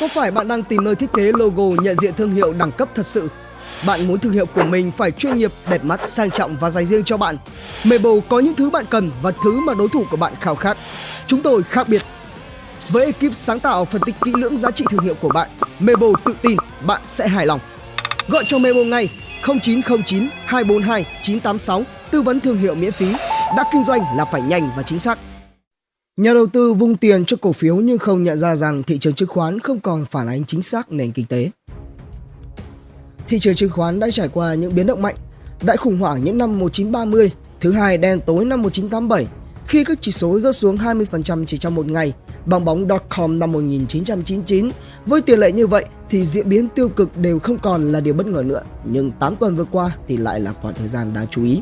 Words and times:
Có 0.00 0.08
phải 0.08 0.30
bạn 0.30 0.48
đang 0.48 0.62
tìm 0.62 0.84
nơi 0.84 0.94
thiết 0.94 1.12
kế 1.12 1.32
logo 1.32 1.82
nhận 1.82 1.96
diện 1.96 2.14
thương 2.14 2.32
hiệu 2.32 2.52
đẳng 2.52 2.72
cấp 2.72 2.88
thật 2.94 3.06
sự? 3.06 3.28
Bạn 3.86 4.08
muốn 4.08 4.20
thương 4.20 4.32
hiệu 4.32 4.46
của 4.46 4.64
mình 4.64 4.92
phải 4.96 5.10
chuyên 5.10 5.36
nghiệp, 5.36 5.52
đẹp 5.70 5.84
mắt, 5.84 6.08
sang 6.08 6.30
trọng 6.30 6.56
và 6.56 6.70
dành 6.70 6.86
riêng 6.86 7.04
cho 7.04 7.16
bạn. 7.16 7.38
Mebo 7.84 8.10
có 8.28 8.38
những 8.38 8.54
thứ 8.54 8.70
bạn 8.70 8.84
cần 8.90 9.10
và 9.22 9.30
thứ 9.44 9.60
mà 9.60 9.74
đối 9.74 9.88
thủ 9.88 10.04
của 10.10 10.16
bạn 10.16 10.32
khao 10.40 10.54
khát. 10.54 10.76
Chúng 11.26 11.42
tôi 11.42 11.62
khác 11.62 11.86
biệt. 11.88 12.02
Với 12.90 13.06
ekip 13.06 13.34
sáng 13.34 13.60
tạo 13.60 13.84
phân 13.84 14.02
tích 14.06 14.14
kỹ 14.24 14.32
lưỡng 14.34 14.58
giá 14.58 14.70
trị 14.70 14.84
thương 14.90 15.04
hiệu 15.04 15.14
của 15.20 15.28
bạn, 15.28 15.48
Mebo 15.80 16.06
tự 16.24 16.34
tin 16.42 16.56
bạn 16.86 17.00
sẽ 17.06 17.28
hài 17.28 17.46
lòng. 17.46 17.60
Gọi 18.28 18.44
cho 18.46 18.58
Mebo 18.58 18.80
ngay 18.80 19.08
0909 19.42 20.28
242 20.44 21.06
986 21.22 21.82
tư 22.10 22.22
vấn 22.22 22.40
thương 22.40 22.58
hiệu 22.58 22.74
miễn 22.74 22.92
phí. 22.92 23.12
Đã 23.56 23.64
kinh 23.72 23.84
doanh 23.84 24.00
là 24.16 24.24
phải 24.24 24.42
nhanh 24.42 24.70
và 24.76 24.82
chính 24.82 24.98
xác. 24.98 25.18
Nhà 26.20 26.34
đầu 26.34 26.46
tư 26.46 26.72
vung 26.72 26.96
tiền 26.96 27.24
cho 27.24 27.36
cổ 27.40 27.52
phiếu 27.52 27.76
nhưng 27.76 27.98
không 27.98 28.24
nhận 28.24 28.38
ra 28.38 28.56
rằng 28.56 28.82
thị 28.82 28.98
trường 28.98 29.14
chứng 29.14 29.28
khoán 29.28 29.60
không 29.60 29.80
còn 29.80 30.04
phản 30.04 30.26
ánh 30.26 30.44
chính 30.44 30.62
xác 30.62 30.92
nền 30.92 31.12
kinh 31.12 31.26
tế. 31.26 31.50
Thị 33.28 33.38
trường 33.38 33.54
chứng 33.54 33.70
khoán 33.70 34.00
đã 34.00 34.10
trải 34.12 34.28
qua 34.28 34.54
những 34.54 34.74
biến 34.74 34.86
động 34.86 35.02
mạnh, 35.02 35.14
đại 35.62 35.76
khủng 35.76 35.98
hoảng 35.98 36.24
những 36.24 36.38
năm 36.38 36.58
1930, 36.58 37.32
thứ 37.60 37.72
hai 37.72 37.98
đen 37.98 38.20
tối 38.26 38.44
năm 38.44 38.62
1987, 38.62 39.26
khi 39.66 39.84
các 39.84 39.98
chỉ 40.00 40.12
số 40.12 40.40
rớt 40.40 40.56
xuống 40.56 40.76
20% 40.76 41.44
chỉ 41.44 41.58
trong 41.58 41.74
một 41.74 41.86
ngày, 41.86 42.12
bong 42.46 42.64
bóng 42.64 42.88
.com 43.08 43.38
năm 43.38 43.52
1999. 43.52 44.70
Với 45.06 45.22
tiền 45.22 45.38
lệ 45.38 45.52
như 45.52 45.66
vậy 45.66 45.84
thì 46.10 46.24
diễn 46.24 46.48
biến 46.48 46.68
tiêu 46.68 46.88
cực 46.88 47.16
đều 47.16 47.38
không 47.38 47.58
còn 47.58 47.92
là 47.92 48.00
điều 48.00 48.14
bất 48.14 48.26
ngờ 48.26 48.42
nữa, 48.46 48.62
nhưng 48.84 49.10
8 49.10 49.36
tuần 49.36 49.54
vừa 49.54 49.64
qua 49.64 49.96
thì 50.08 50.16
lại 50.16 50.40
là 50.40 50.52
khoảng 50.52 50.74
thời 50.74 50.88
gian 50.88 51.14
đáng 51.14 51.26
chú 51.30 51.44
ý. 51.44 51.60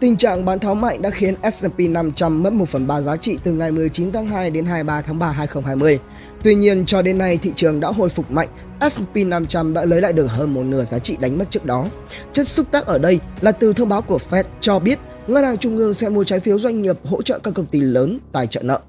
Tình 0.00 0.16
trạng 0.16 0.44
bán 0.44 0.58
tháo 0.58 0.74
mạnh 0.74 1.02
đã 1.02 1.10
khiến 1.10 1.34
S&P 1.52 1.78
500 1.78 2.42
mất 2.42 2.52
1 2.52 2.68
phần 2.68 2.86
3 2.86 3.00
giá 3.00 3.16
trị 3.16 3.38
từ 3.44 3.52
ngày 3.52 3.72
19 3.72 4.12
tháng 4.12 4.28
2 4.28 4.50
đến 4.50 4.66
23 4.66 5.00
tháng 5.00 5.18
3 5.18 5.30
2020. 5.30 5.98
Tuy 6.42 6.54
nhiên, 6.54 6.86
cho 6.86 7.02
đến 7.02 7.18
nay 7.18 7.38
thị 7.42 7.52
trường 7.56 7.80
đã 7.80 7.88
hồi 7.88 8.08
phục 8.08 8.30
mạnh, 8.30 8.48
S&P 8.90 9.16
500 9.16 9.74
đã 9.74 9.84
lấy 9.84 10.00
lại 10.00 10.12
được 10.12 10.26
hơn 10.26 10.54
một 10.54 10.62
nửa 10.62 10.84
giá 10.84 10.98
trị 10.98 11.16
đánh 11.20 11.38
mất 11.38 11.50
trước 11.50 11.64
đó. 11.64 11.86
Chất 12.32 12.48
xúc 12.48 12.66
tác 12.70 12.86
ở 12.86 12.98
đây 12.98 13.20
là 13.40 13.52
từ 13.52 13.72
thông 13.72 13.88
báo 13.88 14.02
của 14.02 14.18
Fed 14.30 14.44
cho 14.60 14.78
biết 14.78 14.98
ngân 15.26 15.44
hàng 15.44 15.58
trung 15.58 15.76
ương 15.76 15.94
sẽ 15.94 16.08
mua 16.08 16.24
trái 16.24 16.40
phiếu 16.40 16.58
doanh 16.58 16.82
nghiệp 16.82 16.96
hỗ 17.04 17.22
trợ 17.22 17.38
các 17.38 17.54
công 17.54 17.66
ty 17.66 17.80
lớn 17.80 18.18
tài 18.32 18.46
trợ 18.46 18.62
nợ. 18.62 18.80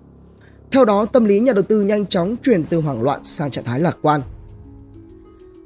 Theo 0.72 0.86
đó, 0.86 1.06
tâm 1.06 1.26
lý 1.26 1.40
nhà 1.40 1.54
đầu 1.54 1.64
tư 1.64 1.82
nhanh 1.82 2.06
chóng 2.06 2.36
chuyển 2.44 2.64
từ 2.64 2.78
hoảng 2.78 3.02
loạn 3.02 3.24
sang 3.24 3.52
trạng 3.52 3.64
thái 3.64 3.80
lạc 3.80 3.98
quan. 4.02 4.22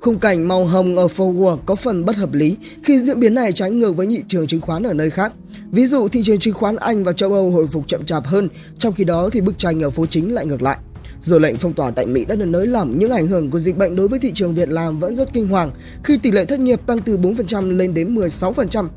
Khung 0.02 0.20
cảnh 0.20 0.48
màu 0.48 0.66
hồng 0.66 0.98
ở 0.98 1.08
forward 1.08 1.58
có 1.66 1.76
phần 1.76 2.06
bất 2.06 2.16
hợp 2.16 2.34
lý 2.34 2.56
khi 2.84 3.00
diễn 3.00 3.20
biến 3.20 3.34
này 3.34 3.52
trái 3.52 3.72
ngược 3.72 3.92
với 3.92 4.08
thị 4.08 4.24
trường 4.28 4.48
chứng 4.48 4.62
khoán 4.62 4.84
ở 4.84 4.94
nơi 4.94 5.10
khác. 5.10 5.34
Ví 5.72 5.86
dụ 5.86 6.08
thị 6.08 6.24
trường 6.24 6.40
chứng 6.40 6.54
khoán 6.54 6.76
Anh 6.76 7.04
và 7.04 7.14
châu 7.14 7.34
Âu 7.34 7.52
hồi 7.52 7.68
phục 7.68 7.88
chậm 7.88 8.06
chạp 8.06 8.26
hơn, 8.26 8.50
trong 8.80 8.94
khi 8.94 9.04
đó 9.04 9.30
thì 9.32 9.42
bức 9.42 9.58
tranh 9.58 9.84
ở 9.84 9.90
phố 9.90 10.06
chính 10.06 10.34
lại 10.34 10.46
ngược 10.46 10.62
lại. 10.62 10.78
Dù 11.22 11.40
lệnh 11.40 11.56
phong 11.56 11.74
tỏa 11.74 11.92
tại 11.92 12.06
Mỹ 12.06 12.26
đã 12.26 12.36
được 12.36 12.46
nới 12.46 12.68
lỏng 12.68 13.00
những 13.00 13.12
ảnh 13.12 13.28
hưởng 13.28 13.52
của 13.52 13.60
dịch 13.60 13.78
bệnh 13.78 13.96
đối 13.96 14.08
với 14.08 14.20
thị 14.20 14.32
trường 14.34 14.54
Việt 14.54 14.70
Nam 14.70 15.00
vẫn 15.00 15.16
rất 15.16 15.34
kinh 15.34 15.48
hoàng 15.48 15.72
khi 16.04 16.18
tỷ 16.18 16.32
lệ 16.32 16.46
thất 16.46 16.60
nghiệp 16.60 16.82
tăng 16.86 17.00
từ 17.00 17.18
4% 17.18 17.78
lên 17.78 17.94
đến 17.94 18.16
16%. 18.16 18.88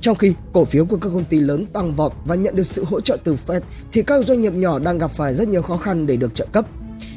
Trong 0.00 0.16
khi 0.16 0.32
cổ 0.52 0.64
phiếu 0.64 0.84
của 0.84 0.96
các 0.96 1.10
công 1.12 1.24
ty 1.24 1.40
lớn 1.40 1.66
tăng 1.72 1.94
vọt 1.94 2.12
và 2.24 2.34
nhận 2.34 2.56
được 2.56 2.66
sự 2.66 2.84
hỗ 2.84 3.00
trợ 3.00 3.16
từ 3.24 3.36
Fed 3.46 3.60
thì 3.92 4.02
các 4.02 4.24
doanh 4.24 4.40
nghiệp 4.40 4.52
nhỏ 4.52 4.78
đang 4.78 4.98
gặp 4.98 5.10
phải 5.10 5.34
rất 5.34 5.48
nhiều 5.48 5.62
khó 5.62 5.76
khăn 5.76 6.06
để 6.06 6.16
được 6.16 6.34
trợ 6.34 6.46
cấp. 6.52 6.66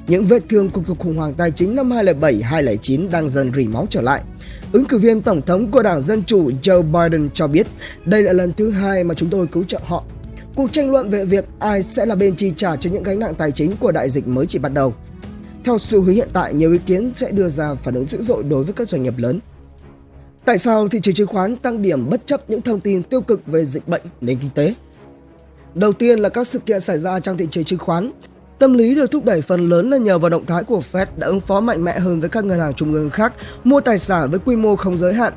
Những 0.10 0.26
vết 0.26 0.44
thương 0.50 0.70
của 0.70 0.82
cuộc 0.88 1.00
khủng 1.00 1.16
hoảng 1.16 1.34
tài 1.34 1.52
chính 1.52 1.76
năm 1.76 1.90
2007-2009 1.90 3.10
đang 3.10 3.30
dần 3.30 3.52
rỉ 3.56 3.68
máu 3.68 3.88
trở 3.90 4.02
lại. 4.02 4.22
Ứng 4.72 4.86
cử 4.86 4.98
viên 4.98 5.22
tổng 5.22 5.42
thống 5.42 5.72
của 5.72 5.84
Đảng 5.84 6.02
Dân 6.02 6.24
Chủ 6.24 6.52
Joe 6.64 6.82
Biden 6.82 7.30
cho 7.34 7.48
biết 7.48 7.68
đây 8.06 8.24
là 8.24 8.34
lần 8.34 8.54
thứ 8.54 8.70
hai 8.72 9.04
mà 9.04 9.16
chúng 9.16 9.30
tôi 9.30 9.48
cứu 9.48 9.64
trợ 9.64 9.80
họ. 9.84 10.04
Cuộc 10.56 10.74
tranh 10.74 10.92
luận 10.92 11.10
về 11.10 11.26
việc 11.26 11.46
ai 11.60 11.84
sẽ 11.84 12.06
là 12.06 12.16
bên 12.16 12.36
chi 12.36 12.54
trả 12.56 12.76
cho 12.76 12.90
những 12.90 13.04
gánh 13.04 13.20
nặng 13.20 13.36
tài 13.36 13.52
chính 13.52 13.78
của 13.80 13.92
đại 13.92 14.10
dịch 14.10 14.28
mới 14.28 14.46
chỉ 14.46 14.60
bắt 14.60 14.74
đầu. 14.74 14.94
Theo 15.64 15.78
xu 15.78 16.02
hướng 16.02 16.16
hiện 16.16 16.30
tại, 16.34 16.54
nhiều 16.54 16.72
ý 16.72 16.80
kiến 16.86 17.12
sẽ 17.16 17.32
đưa 17.32 17.48
ra 17.48 17.76
phản 17.76 17.94
ứng 17.96 18.06
dữ 18.06 18.22
dội 18.22 18.44
đối 18.44 18.64
với 18.64 18.73
các 18.73 18.90
doanh 18.90 19.04
nghiệp 19.04 19.14
lớn. 19.18 19.40
Tại 20.46 20.58
sao 20.58 20.88
thị 20.88 21.00
trường 21.04 21.16
chứng 21.16 21.28
khoán 21.28 21.56
tăng 21.56 21.82
điểm 21.82 22.10
bất 22.10 22.22
chấp 22.26 22.50
những 22.50 22.62
thông 22.62 22.80
tin 22.80 23.04
tiêu 23.04 23.22
cực 23.22 23.48
về 23.48 23.66
dịch 23.66 23.88
bệnh 23.88 24.02
nền 24.22 24.38
kinh 24.38 24.50
tế? 24.56 24.73
Đầu 25.76 25.94
tiên 25.94 26.20
là 26.20 26.30
các 26.30 26.48
sự 26.48 26.60
kiện 26.60 26.82
xảy 26.82 26.98
ra 26.98 27.20
trong 27.20 27.38
thị 27.38 27.48
trường 27.52 27.64
chứng 27.64 27.80
khoán. 27.80 28.12
Tâm 28.59 28.73
lý 28.73 28.95
được 28.95 29.11
thúc 29.11 29.25
đẩy 29.25 29.42
phần 29.42 29.70
lớn 29.70 29.89
là 29.89 29.97
nhờ 29.97 30.17
vào 30.17 30.30
động 30.30 30.45
thái 30.45 30.64
của 30.64 30.81
Fed 30.92 31.05
đã 31.15 31.27
ứng 31.27 31.39
phó 31.39 31.59
mạnh 31.59 31.83
mẽ 31.83 31.99
hơn 31.99 32.20
với 32.20 32.30
các 32.30 32.45
ngân 32.45 32.59
hàng 32.59 32.73
trung 32.73 32.93
ương 32.93 33.09
khác 33.09 33.33
mua 33.64 33.81
tài 33.81 33.99
sản 33.99 34.30
với 34.30 34.39
quy 34.39 34.55
mô 34.55 34.75
không 34.75 34.97
giới 34.97 35.14
hạn. 35.14 35.33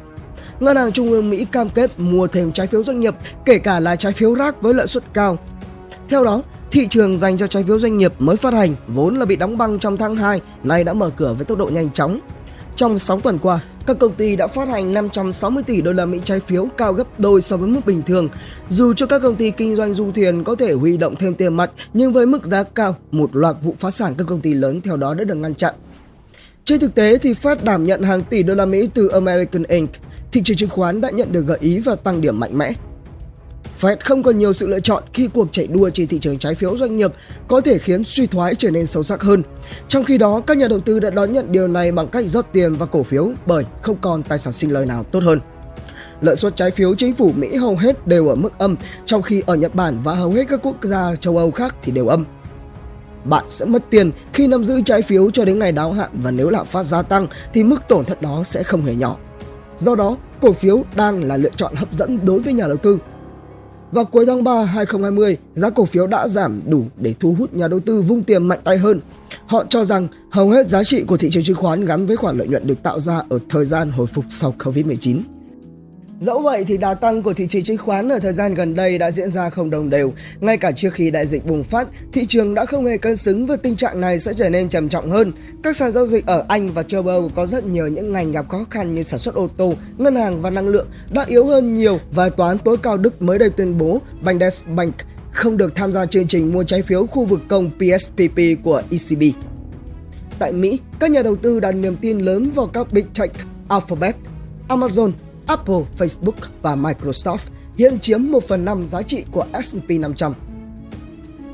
Ngân 0.60 0.76
hàng 0.76 0.92
Trung 0.92 1.10
ương 1.10 1.30
Mỹ 1.30 1.46
cam 1.52 1.68
kết 1.68 1.90
mua 1.96 2.26
thêm 2.26 2.52
trái 2.52 2.66
phiếu 2.66 2.82
doanh 2.82 3.00
nghiệp, 3.00 3.14
kể 3.44 3.58
cả 3.58 3.80
là 3.80 3.96
trái 3.96 4.12
phiếu 4.12 4.34
rác 4.34 4.62
với 4.62 4.74
lợi 4.74 4.86
suất 4.86 5.02
cao. 5.12 5.38
Theo 6.08 6.24
đó, 6.24 6.42
thị 6.70 6.86
trường 6.90 7.18
dành 7.18 7.38
cho 7.38 7.46
trái 7.46 7.64
phiếu 7.64 7.78
doanh 7.78 7.98
nghiệp 7.98 8.12
mới 8.18 8.36
phát 8.36 8.54
hành 8.54 8.74
vốn 8.88 9.16
là 9.16 9.24
bị 9.24 9.36
đóng 9.36 9.58
băng 9.58 9.78
trong 9.78 9.96
tháng 9.96 10.16
2, 10.16 10.40
nay 10.62 10.84
đã 10.84 10.92
mở 10.92 11.10
cửa 11.16 11.34
với 11.34 11.44
tốc 11.44 11.58
độ 11.58 11.66
nhanh 11.66 11.90
chóng. 11.90 12.20
Trong 12.82 12.98
6 12.98 13.20
tuần 13.20 13.38
qua, 13.42 13.60
các 13.86 13.98
công 13.98 14.14
ty 14.14 14.36
đã 14.36 14.46
phát 14.46 14.68
hành 14.68 14.94
560 14.94 15.62
tỷ 15.66 15.80
đô 15.80 15.92
la 15.92 16.06
Mỹ 16.06 16.20
trái 16.24 16.40
phiếu 16.40 16.66
cao 16.76 16.92
gấp 16.92 17.20
đôi 17.20 17.40
so 17.40 17.56
với 17.56 17.68
mức 17.68 17.80
bình 17.86 18.02
thường. 18.06 18.28
Dù 18.68 18.92
cho 18.94 19.06
các 19.06 19.22
công 19.22 19.36
ty 19.36 19.50
kinh 19.50 19.76
doanh 19.76 19.94
du 19.94 20.12
thuyền 20.12 20.44
có 20.44 20.54
thể 20.54 20.72
huy 20.72 20.96
động 20.96 21.16
thêm 21.16 21.34
tiền 21.34 21.54
mặt, 21.54 21.70
nhưng 21.94 22.12
với 22.12 22.26
mức 22.26 22.44
giá 22.44 22.62
cao, 22.62 22.96
một 23.10 23.36
loạt 23.36 23.56
vụ 23.62 23.74
phá 23.78 23.90
sản 23.90 24.14
các 24.18 24.26
công 24.26 24.40
ty 24.40 24.54
lớn 24.54 24.80
theo 24.80 24.96
đó 24.96 25.14
đã 25.14 25.24
được 25.24 25.34
ngăn 25.34 25.54
chặn. 25.54 25.74
Trên 26.64 26.80
thực 26.80 26.94
tế 26.94 27.18
thì 27.18 27.32
Fed 27.32 27.56
đảm 27.62 27.86
nhận 27.86 28.02
hàng 28.02 28.22
tỷ 28.22 28.42
đô 28.42 28.54
la 28.54 28.64
Mỹ 28.64 28.88
từ 28.94 29.08
American 29.08 29.62
Inc. 29.62 29.90
Thị 30.32 30.42
trường 30.44 30.56
chứng 30.56 30.70
khoán 30.70 31.00
đã 31.00 31.10
nhận 31.10 31.32
được 31.32 31.46
gợi 31.46 31.58
ý 31.60 31.78
và 31.78 31.94
tăng 31.94 32.20
điểm 32.20 32.40
mạnh 32.40 32.58
mẽ. 32.58 32.72
Fed 33.80 33.96
không 34.04 34.22
còn 34.22 34.38
nhiều 34.38 34.52
sự 34.52 34.68
lựa 34.68 34.80
chọn 34.80 35.02
khi 35.12 35.28
cuộc 35.34 35.48
chạy 35.52 35.66
đua 35.66 35.90
trên 35.90 36.08
thị 36.08 36.18
trường 36.18 36.38
trái 36.38 36.54
phiếu 36.54 36.76
doanh 36.76 36.96
nghiệp 36.96 37.12
có 37.48 37.60
thể 37.60 37.78
khiến 37.78 38.04
suy 38.04 38.26
thoái 38.26 38.54
trở 38.54 38.70
nên 38.70 38.86
sâu 38.86 39.02
sắc 39.02 39.22
hơn. 39.22 39.42
Trong 39.88 40.04
khi 40.04 40.18
đó, 40.18 40.42
các 40.46 40.56
nhà 40.56 40.68
đầu 40.68 40.80
tư 40.80 41.00
đã 41.00 41.10
đón 41.10 41.32
nhận 41.32 41.52
điều 41.52 41.68
này 41.68 41.92
bằng 41.92 42.08
cách 42.08 42.26
rót 42.26 42.46
tiền 42.52 42.74
vào 42.74 42.88
cổ 42.88 43.02
phiếu 43.02 43.30
bởi 43.46 43.64
không 43.82 43.96
còn 44.00 44.22
tài 44.22 44.38
sản 44.38 44.52
sinh 44.52 44.72
lời 44.72 44.86
nào 44.86 45.04
tốt 45.04 45.22
hơn. 45.22 45.40
Lợi 46.20 46.36
suất 46.36 46.56
trái 46.56 46.70
phiếu 46.70 46.94
chính 46.94 47.14
phủ 47.14 47.32
Mỹ 47.36 47.56
hầu 47.56 47.76
hết 47.76 48.06
đều 48.06 48.28
ở 48.28 48.34
mức 48.34 48.58
âm, 48.58 48.76
trong 49.06 49.22
khi 49.22 49.42
ở 49.46 49.54
Nhật 49.54 49.74
Bản 49.74 49.98
và 50.04 50.14
hầu 50.14 50.30
hết 50.30 50.48
các 50.48 50.60
quốc 50.62 50.76
gia 50.82 51.16
châu 51.16 51.38
Âu 51.38 51.50
khác 51.50 51.74
thì 51.82 51.92
đều 51.92 52.06
âm. 52.06 52.24
Bạn 53.24 53.44
sẽ 53.48 53.66
mất 53.66 53.82
tiền 53.90 54.10
khi 54.32 54.46
nắm 54.46 54.64
giữ 54.64 54.80
trái 54.84 55.02
phiếu 55.02 55.30
cho 55.30 55.44
đến 55.44 55.58
ngày 55.58 55.72
đáo 55.72 55.92
hạn 55.92 56.10
và 56.12 56.30
nếu 56.30 56.50
lạm 56.50 56.66
phát 56.66 56.82
gia 56.82 57.02
tăng 57.02 57.26
thì 57.54 57.64
mức 57.64 57.78
tổn 57.88 58.04
thất 58.04 58.22
đó 58.22 58.42
sẽ 58.44 58.62
không 58.62 58.84
hề 58.84 58.94
nhỏ. 58.94 59.16
Do 59.78 59.94
đó, 59.94 60.16
cổ 60.40 60.52
phiếu 60.52 60.84
đang 60.96 61.24
là 61.24 61.36
lựa 61.36 61.50
chọn 61.56 61.74
hấp 61.74 61.94
dẫn 61.94 62.18
đối 62.22 62.40
với 62.40 62.52
nhà 62.52 62.66
đầu 62.66 62.76
tư 62.76 62.98
vào 63.92 64.04
cuối 64.04 64.26
tháng 64.26 64.44
3 64.44 64.64
2020, 64.64 65.36
giá 65.54 65.70
cổ 65.70 65.84
phiếu 65.84 66.06
đã 66.06 66.28
giảm 66.28 66.60
đủ 66.66 66.84
để 66.96 67.14
thu 67.20 67.34
hút 67.38 67.54
nhà 67.54 67.68
đầu 67.68 67.80
tư 67.80 68.02
vung 68.02 68.22
tiền 68.22 68.48
mạnh 68.48 68.60
tay 68.64 68.78
hơn. 68.78 69.00
Họ 69.46 69.64
cho 69.68 69.84
rằng 69.84 70.08
hầu 70.30 70.50
hết 70.50 70.68
giá 70.68 70.84
trị 70.84 71.04
của 71.04 71.16
thị 71.16 71.28
trường 71.32 71.42
chứng 71.42 71.56
khoán 71.56 71.84
gắn 71.84 72.06
với 72.06 72.16
khoản 72.16 72.38
lợi 72.38 72.48
nhuận 72.48 72.66
được 72.66 72.82
tạo 72.82 73.00
ra 73.00 73.22
ở 73.28 73.38
thời 73.48 73.64
gian 73.64 73.90
hồi 73.90 74.06
phục 74.06 74.24
sau 74.30 74.54
Covid-19. 74.58 75.20
Dẫu 76.22 76.40
vậy 76.40 76.64
thì 76.64 76.76
đà 76.76 76.94
tăng 76.94 77.22
của 77.22 77.32
thị 77.32 77.46
trường 77.46 77.62
chứng 77.62 77.78
khoán 77.78 78.08
ở 78.08 78.18
thời 78.18 78.32
gian 78.32 78.54
gần 78.54 78.74
đây 78.74 78.98
đã 78.98 79.10
diễn 79.10 79.30
ra 79.30 79.50
không 79.50 79.70
đồng 79.70 79.90
đều. 79.90 80.12
Ngay 80.40 80.56
cả 80.56 80.72
trước 80.72 80.92
khi 80.92 81.10
đại 81.10 81.26
dịch 81.26 81.46
bùng 81.46 81.64
phát, 81.64 81.88
thị 82.12 82.26
trường 82.26 82.54
đã 82.54 82.64
không 82.64 82.86
hề 82.86 82.98
cân 82.98 83.16
xứng 83.16 83.46
và 83.46 83.56
tình 83.56 83.76
trạng 83.76 84.00
này 84.00 84.18
sẽ 84.18 84.32
trở 84.34 84.48
nên 84.48 84.68
trầm 84.68 84.88
trọng 84.88 85.10
hơn. 85.10 85.32
Các 85.62 85.76
sàn 85.76 85.92
giao 85.92 86.06
dịch 86.06 86.26
ở 86.26 86.44
Anh 86.48 86.68
và 86.68 86.82
châu 86.82 87.02
Âu 87.02 87.30
có 87.34 87.46
rất 87.46 87.64
nhiều 87.64 87.88
những 87.88 88.12
ngành 88.12 88.32
gặp 88.32 88.48
khó 88.48 88.66
khăn 88.70 88.94
như 88.94 89.02
sản 89.02 89.18
xuất 89.18 89.34
ô 89.34 89.48
tô, 89.56 89.74
ngân 89.98 90.16
hàng 90.16 90.42
và 90.42 90.50
năng 90.50 90.68
lượng 90.68 90.86
đã 91.10 91.24
yếu 91.28 91.46
hơn 91.46 91.76
nhiều 91.76 91.98
và 92.10 92.28
toán 92.28 92.58
tối 92.58 92.76
cao 92.82 92.96
Đức 92.96 93.22
mới 93.22 93.38
đây 93.38 93.50
tuyên 93.50 93.78
bố 93.78 94.00
Bundesbank 94.24 94.94
không 95.32 95.56
được 95.56 95.74
tham 95.74 95.92
gia 95.92 96.06
chương 96.06 96.26
trình 96.26 96.52
mua 96.52 96.64
trái 96.64 96.82
phiếu 96.82 97.06
khu 97.06 97.24
vực 97.24 97.40
công 97.48 97.70
PSPP 97.70 98.38
của 98.62 98.82
ECB. 98.90 99.22
Tại 100.38 100.52
Mỹ, 100.52 100.80
các 100.98 101.10
nhà 101.10 101.22
đầu 101.22 101.36
tư 101.36 101.60
đặt 101.60 101.72
niềm 101.72 101.96
tin 101.96 102.18
lớn 102.18 102.50
vào 102.54 102.66
các 102.66 102.92
big 102.92 103.06
tech 103.18 103.30
Alphabet, 103.68 104.16
Amazon, 104.68 105.12
Apple, 105.46 105.80
Facebook 105.98 106.46
và 106.62 106.76
Microsoft 106.76 107.38
hiện 107.78 107.98
chiếm 108.00 108.20
1 108.22 108.48
phần 108.48 108.64
5 108.64 108.86
giá 108.86 109.02
trị 109.02 109.24
của 109.32 109.44
S&P 109.62 109.90
500. 109.90 110.34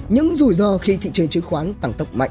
Những 0.09 0.37
rủi 0.37 0.54
ro 0.54 0.78
khi 0.78 0.97
thị 0.97 1.10
trường 1.12 1.28
chứng 1.28 1.43
khoán 1.43 1.75
tăng 1.81 1.93
tốc 1.93 2.15
mạnh 2.15 2.31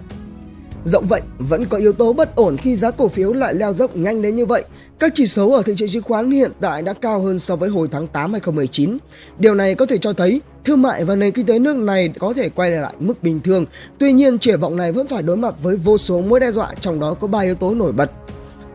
Dẫu 0.88 1.02
vậy, 1.02 1.22
vẫn 1.38 1.66
có 1.66 1.78
yếu 1.78 1.94
tố 1.94 2.14
bất 2.14 2.36
ổn 2.36 2.58
khi 2.58 2.76
giá 2.76 2.92
cổ 2.92 3.08
phiếu 3.08 3.34
lại 3.34 3.54
leo 3.54 3.74
dốc 3.74 3.98
nhanh 3.98 4.22
đến 4.22 4.36
như 4.36 4.46
vậy. 4.46 4.64
Các 5.00 5.12
chỉ 5.16 5.28
số 5.28 5.52
ở 5.52 5.62
thị 5.62 5.74
trường 5.78 5.90
chứng 5.90 6.04
khoán 6.04 6.32
hiện 6.32 6.52
tại 6.60 6.82
đã 6.82 6.94
cao 6.94 7.22
hơn 7.22 7.40
so 7.40 7.56
với 7.56 7.70
hồi 7.70 7.88
tháng 7.92 8.08
8 8.08 8.32
2019. 8.32 8.98
Điều 9.40 9.56
này 9.56 9.76
có 9.76 9.86
thể 9.86 9.98
cho 9.98 10.14
thấy 10.14 10.42
thương 10.66 10.82
mại 10.82 11.06
và 11.06 11.16
nền 11.16 11.32
kinh 11.32 11.46
tế 11.46 11.60
nước 11.60 11.76
này 11.76 12.10
có 12.20 12.34
thể 12.34 12.50
quay 12.50 12.72
lại 12.72 12.94
mức 13.00 13.24
bình 13.24 13.40
thường. 13.42 13.66
Tuy 13.98 14.14
nhiên, 14.14 14.40
triển 14.40 14.60
vọng 14.60 14.76
này 14.76 14.92
vẫn 14.92 15.08
phải 15.08 15.24
đối 15.24 15.38
mặt 15.38 15.56
với 15.64 15.76
vô 15.76 15.98
số 15.98 16.22
mối 16.22 16.40
đe 16.40 16.52
dọa, 16.52 16.74
trong 16.82 17.00
đó 17.00 17.14
có 17.14 17.28
ba 17.28 17.40
yếu 17.40 17.56
tố 17.56 17.76
nổi 17.76 17.92
bật. 17.92 18.12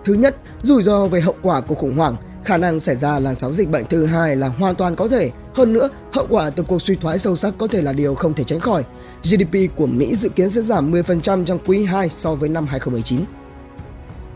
Thứ 0.04 0.14
nhất, 0.14 0.36
rủi 0.62 0.82
ro 0.82 1.06
về 1.06 1.20
hậu 1.20 1.34
quả 1.42 1.60
của 1.60 1.74
khủng 1.74 1.96
hoảng. 1.96 2.16
Khả 2.44 2.56
năng 2.56 2.80
xảy 2.80 2.96
ra 2.96 3.18
làn 3.18 3.34
sóng 3.38 3.54
dịch 3.54 3.70
bệnh 3.70 3.86
thứ 3.86 4.06
hai 4.06 4.36
là 4.36 4.48
hoàn 4.48 4.74
toàn 4.74 4.96
có 4.96 5.08
thể. 5.08 5.30
Hơn 5.54 5.72
nữa, 5.72 5.88
hậu 6.12 6.26
quả 6.30 6.50
từ 6.50 6.62
cuộc 6.62 6.82
suy 6.82 6.96
thoái 6.96 7.18
sâu 7.18 7.36
sắc 7.36 7.54
có 7.58 7.66
thể 7.66 7.82
là 7.82 7.92
điều 7.92 8.14
không 8.14 8.34
thể 8.34 8.44
tránh 8.44 8.60
khỏi. 8.60 8.84
GDP 9.22 9.76
của 9.76 9.86
Mỹ 9.86 10.14
dự 10.14 10.28
kiến 10.28 10.50
sẽ 10.50 10.60
giảm 10.60 10.92
10% 10.92 11.44
trong 11.44 11.58
quý 11.66 11.84
2 11.84 12.08
so 12.08 12.34
với 12.34 12.48
năm 12.48 12.66
2019. 12.66 13.20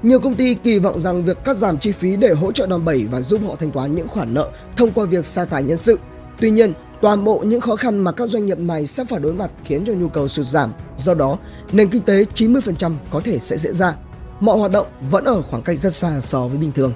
Nhiều 0.03 0.20
công 0.20 0.35
ty 0.35 0.55
kỳ 0.55 0.79
vọng 0.79 1.00
rằng 1.00 1.25
việc 1.25 1.44
cắt 1.44 1.56
giảm 1.56 1.79
chi 1.79 1.93
phí 1.93 2.17
để 2.17 2.32
hỗ 2.32 2.53
trợ 2.53 2.67
đòn 2.67 2.85
bẩy 2.85 3.05
và 3.11 3.20
giúp 3.20 3.41
họ 3.47 3.56
thanh 3.56 3.70
toán 3.70 3.94
những 3.94 4.08
khoản 4.08 4.35
nợ 4.35 4.50
thông 4.76 4.93
qua 4.93 5.05
việc 5.05 5.26
sa 5.26 5.44
thải 5.44 5.62
nhân 5.62 5.79
sự. 5.79 5.99
Tuy 6.41 6.50
nhiên, 6.50 6.73
Toàn 7.00 7.25
bộ 7.25 7.38
những 7.38 7.61
khó 7.61 7.76
khăn 7.76 7.99
mà 7.99 8.12
các 8.12 8.29
doanh 8.29 8.47
nghiệp 8.47 8.58
này 8.58 8.87
sẽ 8.87 9.05
phải 9.05 9.20
đối 9.20 9.32
mặt 9.32 9.50
khiến 9.64 9.85
cho 9.87 9.93
nhu 9.93 10.08
cầu 10.08 10.29
sụt 10.29 10.47
giảm. 10.47 10.73
Do 10.97 11.14
đó, 11.14 11.38
nền 11.73 11.88
kinh 11.88 12.03
tế 12.03 12.25
90% 12.35 12.93
có 13.11 13.20
thể 13.20 13.38
sẽ 13.38 13.56
diễn 13.56 13.75
ra. 13.75 13.94
Mọi 14.41 14.58
hoạt 14.58 14.70
động 14.70 14.87
vẫn 15.11 15.25
ở 15.25 15.43
khoảng 15.43 15.62
cách 15.62 15.79
rất 15.79 15.94
xa 15.94 16.20
so 16.20 16.49
với 16.49 16.58
bình 16.58 16.73
thường. 16.73 16.93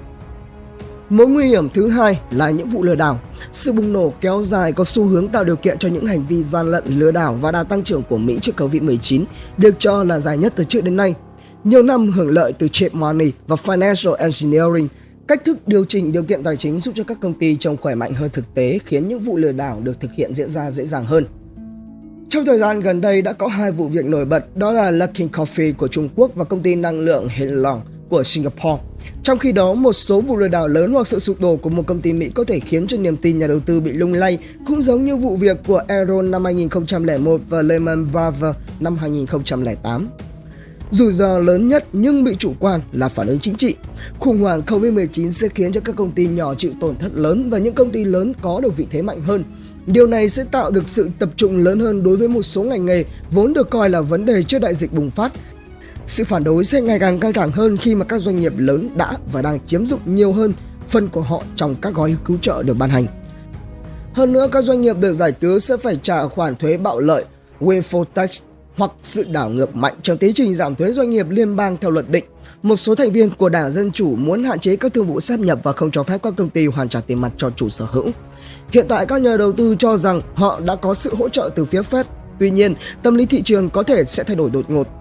Mối 1.11 1.27
nguy 1.27 1.47
hiểm 1.47 1.69
thứ 1.69 1.87
hai 1.87 2.19
là 2.31 2.49
những 2.49 2.69
vụ 2.69 2.83
lừa 2.83 2.95
đảo. 2.95 3.19
Sự 3.51 3.71
bùng 3.71 3.93
nổ 3.93 4.13
kéo 4.21 4.43
dài 4.43 4.71
có 4.71 4.83
xu 4.83 5.05
hướng 5.05 5.27
tạo 5.27 5.43
điều 5.43 5.55
kiện 5.55 5.77
cho 5.77 5.89
những 5.89 6.05
hành 6.05 6.25
vi 6.29 6.43
gian 6.43 6.71
lận 6.71 6.83
lừa 6.87 7.11
đảo 7.11 7.37
và 7.41 7.51
đà 7.51 7.63
tăng 7.63 7.83
trưởng 7.83 8.03
của 8.09 8.17
Mỹ 8.17 8.39
trước 8.41 8.61
Covid-19 8.61 9.23
được 9.57 9.75
cho 9.79 10.03
là 10.03 10.19
dài 10.19 10.37
nhất 10.37 10.53
từ 10.55 10.63
trước 10.63 10.83
đến 10.83 10.95
nay. 10.95 11.15
Nhiều 11.63 11.83
năm 11.83 12.11
hưởng 12.11 12.29
lợi 12.29 12.53
từ 12.53 12.67
chip 12.67 12.93
money 12.93 13.31
và 13.47 13.55
financial 13.63 14.13
engineering, 14.13 14.87
cách 15.27 15.45
thức 15.45 15.67
điều 15.67 15.85
chỉnh 15.85 16.11
điều 16.11 16.23
kiện 16.23 16.43
tài 16.43 16.57
chính 16.57 16.79
giúp 16.79 16.93
cho 16.97 17.03
các 17.03 17.17
công 17.21 17.33
ty 17.33 17.55
trông 17.55 17.77
khỏe 17.77 17.95
mạnh 17.95 18.13
hơn 18.13 18.29
thực 18.33 18.53
tế 18.53 18.79
khiến 18.85 19.07
những 19.07 19.19
vụ 19.19 19.37
lừa 19.37 19.51
đảo 19.51 19.79
được 19.83 19.99
thực 19.99 20.11
hiện 20.13 20.33
diễn 20.33 20.51
ra 20.51 20.71
dễ 20.71 20.85
dàng 20.85 21.05
hơn. 21.05 21.25
Trong 22.29 22.45
thời 22.45 22.57
gian 22.57 22.79
gần 22.79 23.01
đây 23.01 23.21
đã 23.21 23.33
có 23.33 23.47
hai 23.47 23.71
vụ 23.71 23.87
việc 23.87 24.05
nổi 24.05 24.25
bật 24.25 24.57
đó 24.57 24.71
là 24.71 24.91
Luckin 24.91 25.27
Coffee 25.27 25.73
của 25.73 25.87
Trung 25.87 26.09
Quốc 26.15 26.31
và 26.35 26.43
công 26.45 26.61
ty 26.61 26.75
năng 26.75 26.99
lượng 26.99 27.27
Henlong 27.27 27.81
của 28.11 28.23
Singapore. 28.23 28.83
Trong 29.23 29.39
khi 29.39 29.51
đó, 29.51 29.73
một 29.73 29.93
số 29.93 30.21
vụ 30.21 30.37
lừa 30.37 30.47
đảo 30.47 30.67
lớn 30.67 30.93
hoặc 30.93 31.07
sự 31.07 31.19
sụp 31.19 31.41
đổ 31.41 31.55
của 31.55 31.69
một 31.69 31.83
công 31.87 32.01
ty 32.01 32.13
Mỹ 32.13 32.29
có 32.29 32.43
thể 32.43 32.59
khiến 32.59 32.87
cho 32.87 32.97
niềm 32.97 33.17
tin 33.17 33.39
nhà 33.39 33.47
đầu 33.47 33.59
tư 33.59 33.79
bị 33.79 33.91
lung 33.91 34.13
lay, 34.13 34.37
cũng 34.65 34.81
giống 34.81 35.05
như 35.05 35.15
vụ 35.15 35.35
việc 35.35 35.57
của 35.67 35.81
Enron 35.87 36.31
năm 36.31 36.45
2001 36.45 37.41
và 37.49 37.61
Lehman 37.61 38.11
Brothers 38.11 38.57
năm 38.79 38.97
2008. 38.97 40.09
Rủi 40.91 41.11
ro 41.11 41.37
lớn 41.37 41.69
nhất 41.69 41.85
nhưng 41.93 42.23
bị 42.23 42.35
chủ 42.39 42.53
quan 42.59 42.81
là 42.91 43.09
phản 43.09 43.27
ứng 43.27 43.39
chính 43.39 43.55
trị. 43.55 43.75
Khủng 44.19 44.41
hoảng 44.41 44.61
Covid-19 44.67 45.31
sẽ 45.31 45.47
khiến 45.47 45.71
cho 45.71 45.81
các 45.81 45.95
công 45.95 46.11
ty 46.11 46.27
nhỏ 46.27 46.55
chịu 46.55 46.71
tổn 46.81 46.95
thất 46.95 47.11
lớn 47.15 47.49
và 47.49 47.57
những 47.57 47.73
công 47.73 47.91
ty 47.91 48.03
lớn 48.03 48.33
có 48.41 48.61
được 48.61 48.77
vị 48.77 48.85
thế 48.91 49.01
mạnh 49.01 49.21
hơn. 49.21 49.43
Điều 49.85 50.07
này 50.07 50.29
sẽ 50.29 50.43
tạo 50.51 50.71
được 50.71 50.87
sự 50.87 51.09
tập 51.19 51.29
trung 51.35 51.57
lớn 51.57 51.79
hơn 51.79 52.03
đối 52.03 52.17
với 52.17 52.27
một 52.27 52.43
số 52.43 52.63
ngành 52.63 52.85
nghề 52.85 53.05
vốn 53.31 53.53
được 53.53 53.69
coi 53.69 53.89
là 53.89 54.01
vấn 54.01 54.25
đề 54.25 54.43
trước 54.43 54.59
đại 54.59 54.75
dịch 54.75 54.93
bùng 54.93 55.11
phát 55.11 55.31
sự 56.11 56.23
phản 56.23 56.43
đối 56.43 56.63
sẽ 56.63 56.81
ngày 56.81 56.99
càng 56.99 57.19
căng 57.19 57.33
thẳng 57.33 57.51
hơn 57.51 57.77
khi 57.77 57.95
mà 57.95 58.05
các 58.05 58.19
doanh 58.19 58.35
nghiệp 58.35 58.53
lớn 58.57 58.89
đã 58.95 59.13
và 59.31 59.41
đang 59.41 59.59
chiếm 59.65 59.85
dụng 59.85 59.99
nhiều 60.05 60.33
hơn 60.33 60.53
phần 60.89 61.09
của 61.09 61.21
họ 61.21 61.43
trong 61.55 61.75
các 61.81 61.93
gói 61.93 62.15
cứu 62.25 62.37
trợ 62.41 62.63
được 62.63 62.73
ban 62.73 62.89
hành. 62.89 63.05
Hơn 64.13 64.33
nữa, 64.33 64.49
các 64.51 64.63
doanh 64.63 64.81
nghiệp 64.81 64.95
được 64.99 65.13
giải 65.13 65.31
cứu 65.31 65.59
sẽ 65.59 65.77
phải 65.77 65.99
trả 66.03 66.27
khoản 66.27 66.55
thuế 66.55 66.77
bạo 66.77 66.99
lợi 66.99 67.25
windfall 67.59 68.03
tax 68.03 68.41
hoặc 68.75 68.91
sự 69.03 69.25
đảo 69.31 69.49
ngược 69.49 69.75
mạnh 69.75 69.93
trong 70.03 70.17
tiến 70.17 70.33
trình 70.33 70.53
giảm 70.53 70.75
thuế 70.75 70.91
doanh 70.91 71.09
nghiệp 71.09 71.25
liên 71.29 71.55
bang 71.55 71.77
theo 71.81 71.91
luật 71.91 72.09
định. 72.09 72.25
Một 72.61 72.75
số 72.75 72.95
thành 72.95 73.11
viên 73.11 73.29
của 73.29 73.49
Đảng 73.49 73.71
Dân 73.71 73.91
Chủ 73.91 74.15
muốn 74.15 74.43
hạn 74.43 74.59
chế 74.59 74.75
các 74.75 74.93
thương 74.93 75.05
vụ 75.05 75.19
sáp 75.19 75.39
nhập 75.39 75.59
và 75.63 75.73
không 75.73 75.91
cho 75.91 76.03
phép 76.03 76.17
các 76.23 76.33
công 76.37 76.49
ty 76.49 76.65
hoàn 76.65 76.89
trả 76.89 77.01
tiền 77.01 77.21
mặt 77.21 77.31
cho 77.37 77.49
chủ 77.49 77.69
sở 77.69 77.85
hữu. 77.85 78.09
Hiện 78.71 78.85
tại 78.89 79.05
các 79.05 79.21
nhà 79.21 79.37
đầu 79.37 79.51
tư 79.51 79.75
cho 79.79 79.97
rằng 79.97 80.21
họ 80.35 80.59
đã 80.65 80.75
có 80.75 80.93
sự 80.93 81.15
hỗ 81.15 81.29
trợ 81.29 81.49
từ 81.55 81.65
phía 81.65 81.81
Fed. 81.81 82.03
Tuy 82.39 82.51
nhiên, 82.51 82.73
tâm 83.03 83.15
lý 83.15 83.25
thị 83.25 83.41
trường 83.41 83.69
có 83.69 83.83
thể 83.83 84.05
sẽ 84.05 84.23
thay 84.23 84.35
đổi 84.35 84.49
đột 84.49 84.69
ngột 84.69 85.00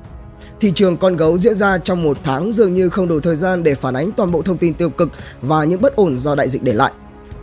Thị 0.61 0.73
trường 0.75 0.97
con 0.97 1.17
gấu 1.17 1.39
diễn 1.39 1.57
ra 1.57 1.79
trong 1.79 2.03
một 2.03 2.19
tháng 2.23 2.53
dường 2.53 2.75
như 2.75 2.89
không 2.89 3.09
đủ 3.09 3.21
thời 3.21 3.37
gian 3.37 3.62
để 3.62 3.75
phản 3.75 3.95
ánh 3.95 4.12
toàn 4.12 4.31
bộ 4.31 4.43
thông 4.43 4.59
tin 4.59 4.75
tiêu 4.75 4.91
cực 4.91 5.09
và 5.43 5.65
những 5.65 5.81
bất 5.81 5.97
ổn 5.97 6.17
do 6.17 6.35
đại 6.35 6.49
dịch 6.49 6.62
để 6.62 6.73
lại. 6.73 6.93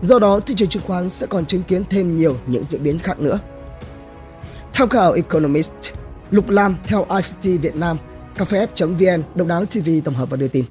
Do 0.02 0.20
đó, 0.20 0.40
thị 0.40 0.54
trường 0.58 0.70
chứng 0.70 0.84
khoán 0.88 1.10
sẽ 1.10 1.28
còn 1.28 1.46
chứng 1.46 1.64
kiến 1.64 1.84
thêm 1.90 2.18
nhiều 2.18 2.38
những 2.48 2.64
diễn 2.64 2.84
biến 2.84 3.00
khác 3.00 3.20
nữa. 3.20 3.40
Tham 4.74 4.90
khảo 4.90 5.14
Economist, 5.14 5.72
Lục 6.32 6.50
Lam 6.50 6.78
theo 6.88 7.06
ICT 7.10 7.62
Việt 7.62 7.76
Nam, 7.76 7.98
CafeF.vn 8.38 9.24
Đông 9.36 9.48
đáo 9.48 9.66
TV 9.66 9.90
tổng 10.06 10.16
hợp 10.16 10.30
và 10.30 10.38
đưa 10.38 10.48
tin. 10.48 10.66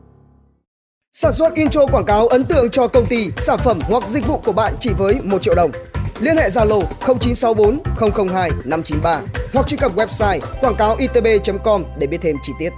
Sản 1.13 1.33
xuất 1.33 1.55
intro 1.55 1.87
quảng 1.87 2.05
cáo 2.05 2.27
ấn 2.29 2.45
tượng 2.45 2.71
cho 2.71 2.89
công 2.89 3.07
ty, 3.07 3.31
sản 3.37 3.59
phẩm 3.65 3.79
hoặc 3.83 4.09
dịch 4.09 4.27
vụ 4.27 4.39
của 4.45 4.53
bạn 4.53 4.75
chỉ 4.81 4.91
với 4.99 5.15
1 5.25 5.43
triệu 5.43 5.55
đồng. 5.55 5.71
Liên 6.21 6.37
hệ 6.37 6.49
Zalo 6.49 6.81
0964 7.21 7.79
002 8.29 8.51
593 8.65 9.21
hoặc 9.53 9.67
truy 9.67 9.77
cập 9.77 9.97
website 9.97 10.41
quảng 10.61 10.75
cáo 10.79 10.97
itb.com 10.97 11.85
để 11.99 12.07
biết 12.07 12.19
thêm 12.23 12.37
chi 12.43 12.53
tiết. 12.59 12.71